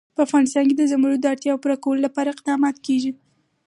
په 0.15 0.19
افغانستان 0.27 0.63
کې 0.69 0.75
د 0.77 0.83
زمرد 0.91 1.19
د 1.21 1.25
اړتیاوو 1.33 1.61
پوره 1.63 1.77
کولو 1.83 2.05
لپاره 2.07 2.29
اقدامات 2.33 2.75
کېږي. 2.85 3.11